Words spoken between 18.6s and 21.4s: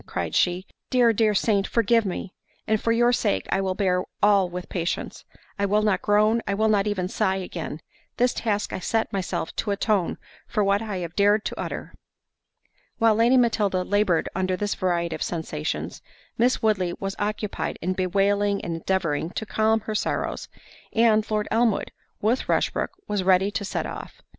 and endeavouring to calm her sorrows—and